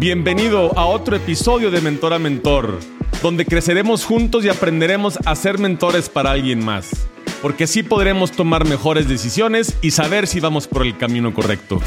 [0.00, 2.78] Bienvenido a otro episodio de Mentor a Mentor,
[3.20, 7.08] donde creceremos juntos y aprenderemos a ser mentores para alguien más,
[7.42, 11.80] porque así podremos tomar mejores decisiones y saber si vamos por el camino correcto.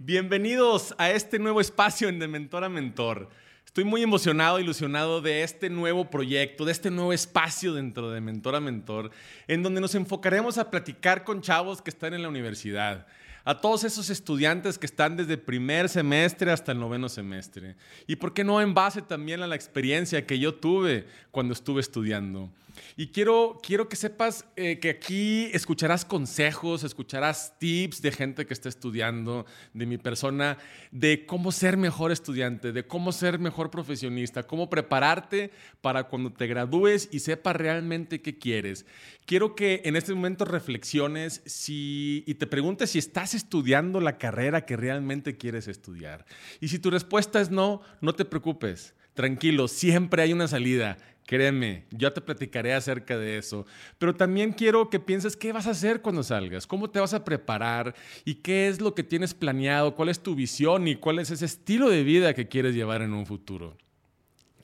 [0.00, 3.30] Bienvenidos a este nuevo espacio en De Mentor a Mentor.
[3.64, 8.56] Estoy muy emocionado, ilusionado de este nuevo proyecto, de este nuevo espacio dentro de Mentor
[8.56, 9.12] a Mentor,
[9.48, 13.06] en donde nos enfocaremos a platicar con chavos que están en la universidad
[13.44, 17.76] a todos esos estudiantes que están desde primer semestre hasta el noveno semestre.
[18.06, 21.80] Y por qué no en base también a la experiencia que yo tuve cuando estuve
[21.80, 22.50] estudiando.
[22.96, 28.54] Y quiero, quiero que sepas eh, que aquí escucharás consejos, escucharás tips de gente que
[28.54, 30.58] está estudiando, de mi persona,
[30.90, 36.46] de cómo ser mejor estudiante, de cómo ser mejor profesionista, cómo prepararte para cuando te
[36.46, 38.86] gradúes y sepas realmente qué quieres.
[39.24, 44.66] Quiero que en este momento reflexiones si, y te preguntes si estás estudiando la carrera
[44.66, 46.24] que realmente quieres estudiar.
[46.60, 48.94] Y si tu respuesta es no, no te preocupes.
[49.14, 50.96] Tranquilo, siempre hay una salida.
[51.26, 53.64] Créeme, yo te platicaré acerca de eso.
[53.98, 57.24] Pero también quiero que pienses qué vas a hacer cuando salgas, cómo te vas a
[57.24, 61.30] preparar y qué es lo que tienes planeado, cuál es tu visión y cuál es
[61.30, 63.76] ese estilo de vida que quieres llevar en un futuro.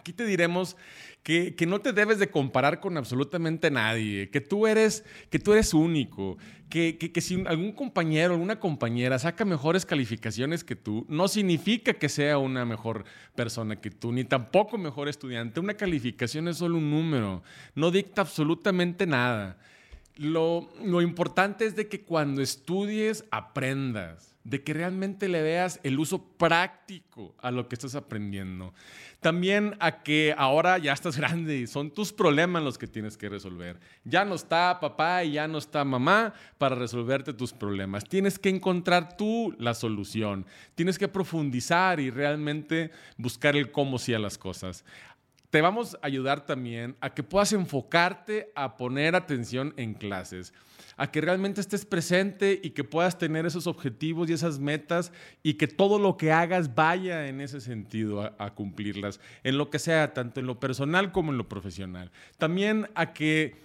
[0.00, 0.78] Aquí te diremos
[1.22, 5.74] que, no te debes de comparar con absolutamente nadie, que tú eres, que tú eres
[5.74, 6.38] único,
[6.70, 12.08] que, que, si algún compañero alguna compañera saca mejores calificaciones que tú, no significa que
[12.08, 15.60] sea una mejor persona que tú, ni tampoco mejor estudiante.
[15.60, 17.42] Una calificación es solo un número,
[17.74, 19.58] no dicta absolutamente nada.
[20.16, 25.98] Lo, lo importante es de que cuando estudies aprendas de que realmente le veas el
[25.98, 28.72] uso práctico a lo que estás aprendiendo.
[29.20, 33.28] También a que ahora ya estás grande y son tus problemas los que tienes que
[33.28, 33.78] resolver.
[34.04, 38.04] Ya no está papá y ya no está mamá para resolverte tus problemas.
[38.04, 40.46] Tienes que encontrar tú la solución.
[40.74, 44.84] Tienes que profundizar y realmente buscar el cómo sí a las cosas
[45.50, 50.54] te vamos a ayudar también a que puedas enfocarte a poner atención en clases,
[50.96, 55.54] a que realmente estés presente y que puedas tener esos objetivos y esas metas y
[55.54, 60.14] que todo lo que hagas vaya en ese sentido a, cumplirlas, en lo que sea,
[60.14, 62.12] tanto en lo personal como en lo profesional.
[62.38, 63.56] También a que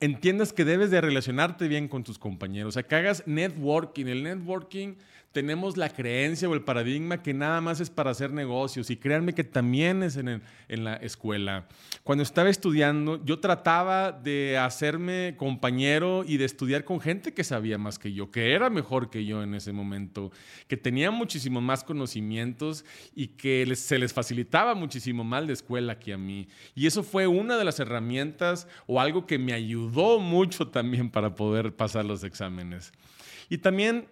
[0.00, 4.06] entiendas que debes de relacionarte bien con tus compañeros, a que hagas networking.
[4.06, 4.96] El networking
[5.32, 9.34] tenemos la creencia o el paradigma que nada más es para hacer negocios y créanme
[9.34, 11.68] que también es en, en, la escuela.
[12.02, 17.76] Cuando estaba estudiando, yo trataba de hacerme compañero y de estudiar con gente que sabía
[17.76, 20.32] más que yo, que era mejor que yo en ese momento,
[20.66, 22.84] que tenía muchísimo más conocimientos
[23.14, 26.48] y que se les facilitaba muchísimo más la escuela que a mí.
[26.74, 31.34] Y eso fue una de las herramientas o algo que me ayudó mucho también para
[31.34, 32.92] poder pasar los exámenes.
[33.50, 34.06] Y también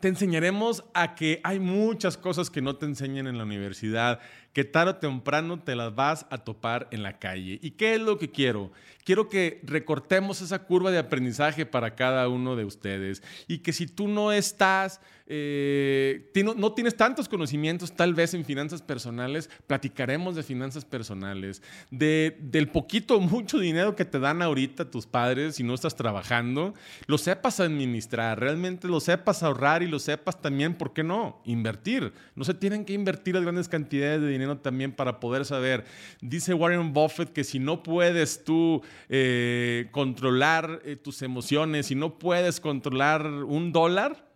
[0.00, 4.20] te enseñaremos a que hay muchas cosas que no te enseñan en la universidad,
[4.54, 7.58] que tarde o temprano te las vas a topar en la calle.
[7.60, 8.70] ¿Y qué es lo que quiero?
[9.04, 13.86] Quiero que recortemos esa curva de aprendizaje para cada uno de ustedes y que si
[13.86, 20.42] tú no estás, eh, no, tienes tantos conocimientos tal vez en finanzas personales, platicaremos de
[20.42, 21.60] finanzas personales,
[21.90, 25.96] de, del poquito o mucho dinero que te dan ahorita tus padres si no estás
[25.96, 26.74] trabajando,
[27.06, 31.42] lo sepas administrar, realmente lo sepas ahorrar y lo sepas también, ¿por qué no?
[31.44, 32.12] Invertir.
[32.36, 35.84] No se tienen que invertir las grandes cantidades de dinero también para poder saber.
[36.20, 42.18] Dice Warren Buffett que si no puedes tú eh, controlar eh, tus emociones, si no
[42.18, 44.33] puedes controlar un dólar,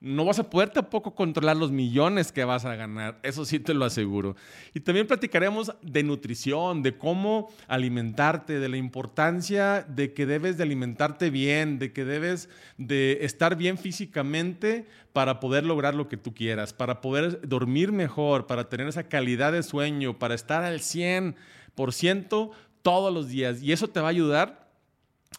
[0.00, 3.72] no vas a poder tampoco controlar los millones que vas a ganar, eso sí te
[3.72, 4.36] lo aseguro.
[4.74, 10.64] Y también platicaremos de nutrición, de cómo alimentarte, de la importancia de que debes de
[10.64, 16.34] alimentarte bien, de que debes de estar bien físicamente para poder lograr lo que tú
[16.34, 22.50] quieras, para poder dormir mejor, para tener esa calidad de sueño, para estar al 100%
[22.82, 23.62] todos los días.
[23.62, 24.65] Y eso te va a ayudar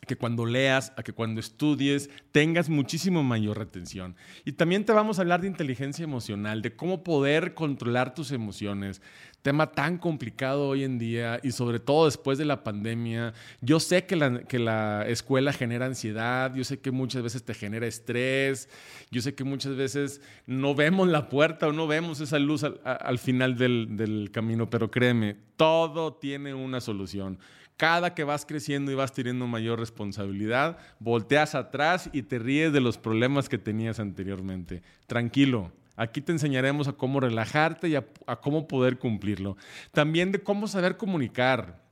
[0.05, 4.15] que cuando leas, a que cuando estudies tengas muchísimo mayor retención.
[4.45, 9.01] Y también te vamos a hablar de inteligencia emocional, de cómo poder controlar tus emociones.
[9.41, 13.33] Tema tan complicado hoy en día y sobre todo después de la pandemia.
[13.61, 17.53] Yo sé que la, que la escuela genera ansiedad, yo sé que muchas veces te
[17.53, 18.69] genera estrés,
[19.11, 23.19] yo sé que muchas veces no vemos la puerta o no vemos esa luz al,
[23.19, 27.39] final del, del camino, pero créeme, todo tiene una solución
[27.77, 32.81] cada que vas creciendo y vas teniendo mayor responsabilidad, volteas atrás y te ríes de
[32.81, 34.81] los problemas que tenías anteriormente.
[35.05, 35.71] Tranquilo.
[35.95, 38.05] Aquí te enseñaremos a cómo relajarte y a,
[38.41, 39.57] cómo poder cumplirlo.
[39.91, 41.85] También de cómo saber comunicar.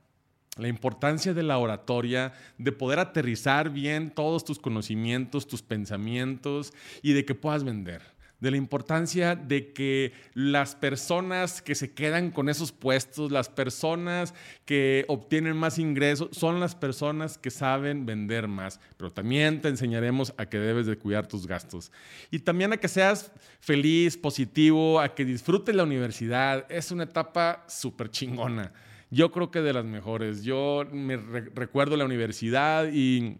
[0.56, 6.72] La importancia de la oratoria, de poder aterrizar bien todos tus conocimientos, tus pensamientos
[7.02, 8.15] y de que puedas vender
[8.46, 14.34] de la importancia de que las personas que se quedan con esos puestos, las personas
[14.64, 18.78] que obtienen más ingresos, son las personas que saben vender más.
[18.98, 21.90] Pero también te enseñaremos a que debes de cuidar tus gastos.
[22.30, 26.70] Y también a que seas feliz, positivo, a que disfrutes la universidad.
[26.70, 28.72] Es una etapa súper chingona.
[29.10, 30.44] Yo creo que de las mejores.
[30.44, 33.38] Yo me recuerdo la universidad y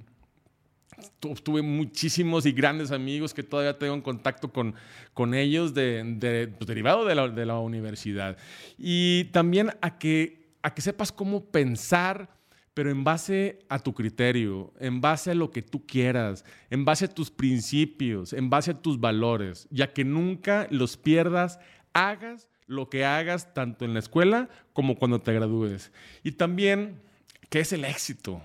[1.20, 4.75] tuve muchísimos y grandes amigos que todavía tengo en contacto con,
[5.14, 8.37] con ellos de, pues, derivado de la, de la, universidad.
[8.78, 12.31] Y también a que, a que sepas cómo pensar,
[12.75, 17.06] pero en base a tu criterio, en base a lo que tú quieras, en base
[17.06, 21.58] a tus principios, en base a tus valores, ya que nunca los pierdas,
[21.92, 25.92] hagas lo que hagas tanto en la escuela como cuando te gradúes.
[26.22, 27.00] Y también,
[27.49, 28.42] ¿qué es el éxito?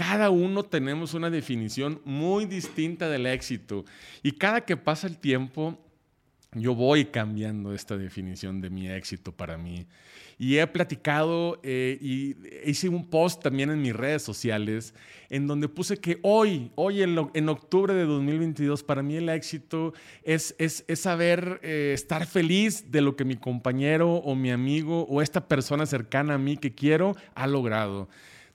[0.00, 3.84] Cada uno tenemos una definición muy distinta del éxito
[4.22, 5.78] y cada que pasa el tiempo
[6.54, 9.86] yo voy cambiando esta definición de mi éxito para mí.
[10.38, 14.94] Y he platicado eh, y hice un post también en mis redes sociales
[15.28, 19.92] en donde puse que hoy, hoy en, octubre de 2022, para mí el éxito
[20.22, 25.20] es, es, saber eh, estar feliz de lo que mi compañero o mi amigo o
[25.20, 28.08] esta persona cercana a mí que quiero ha logrado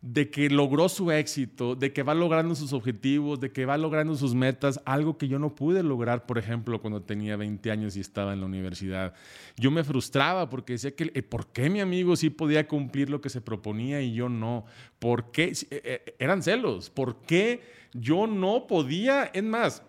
[0.06, 4.16] de que logró su éxito, de que va logrando sus objetivos, de que va logrando
[4.16, 8.02] sus metas, algo que yo no pude lograr, por ejemplo, cuando tenía 20 años y
[8.02, 9.16] estaba en la universidad.
[9.58, 13.20] Yo me frustraba porque decía que, eh, ¿por qué mi amigo sí podía cumplir lo
[13.20, 14.66] que se proponía y yo no?
[15.00, 15.46] ¿Por qué?
[15.46, 16.92] Eh, eh, eran celos.
[16.92, 19.32] ¿Por qué yo no podía?
[19.34, 19.82] Es más,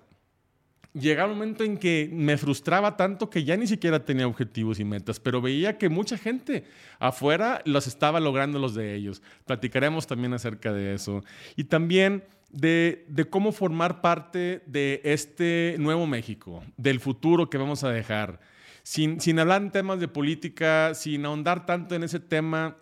[0.99, 4.85] llegaba un momento en que me frustraba tanto que ya ni siquiera tenía objetivos y
[4.85, 6.65] metas, pero veía que mucha gente
[6.99, 9.23] afuera los estaba logrando los de ellos.
[9.45, 11.23] Platicaremos también acerca de eso.
[11.55, 17.91] Y también de, cómo formar parte de este nuevo México, del futuro que vamos a
[17.91, 18.41] dejar.
[18.83, 22.77] Sin, sin hablar en temas de política, sin ahondar tanto en ese tema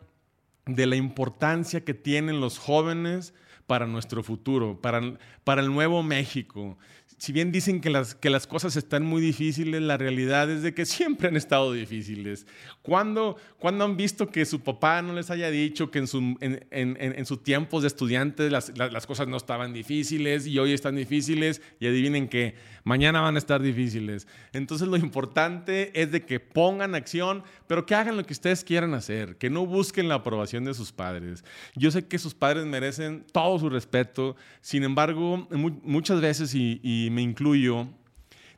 [0.67, 3.35] de la importancia que tienen los jóvenes
[3.67, 5.01] para nuestro futuro, para,
[5.45, 6.77] para el nuevo México
[7.19, 10.75] si bien dicen que las, que las cosas están muy difíciles, la realidad es de
[10.75, 12.47] que siempre han estado difíciles.
[12.83, 17.27] ¿Cuándo, han visto que su papá no les haya dicho que en sus en, en,
[17.27, 21.87] su tiempos de estudiantes las, las, cosas no estaban difíciles y hoy están difíciles y
[21.87, 24.27] adivinen que mañana van a estar difíciles?
[24.53, 28.95] Entonces lo importante es de que pongan acción, pero que hagan lo que ustedes quieran
[28.95, 31.45] hacer, que no busquen la aprobación de sus padres.
[31.75, 37.04] Yo sé que sus padres merecen todo su respeto, sin embargo, muchas veces y y
[37.11, 37.89] me incluyo,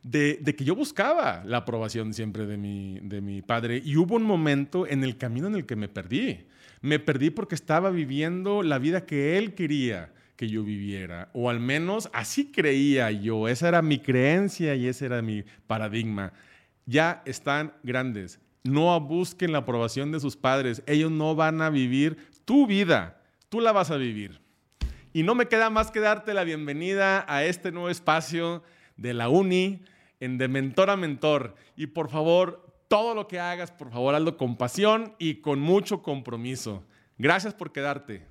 [0.02, 4.22] de, que yo buscaba la aprobación siempre de mi, de mi padre y hubo un
[4.22, 6.46] momento en el camino en el que me perdí.
[6.80, 11.60] Me perdí porque estaba viviendo la vida que él quería que yo viviera, o al
[11.60, 16.32] menos así creía yo, esa era mi creencia y ese era mi paradigma.
[16.84, 22.18] Ya están grandes, no busquen la aprobación de sus padres, ellos no van a vivir
[22.44, 24.40] tu vida, tú la vas a vivir.
[25.16, 28.62] Y no me queda más que darte la bienvenida a este nuevo espacio
[28.98, 29.80] de la Uni
[30.20, 31.54] en De Mentor a Mentor.
[31.74, 36.02] Y por favor, todo lo que hagas, por favor, hazlo con pasión y con mucho
[36.02, 36.84] compromiso.
[37.16, 38.26] Gracias por quedarte.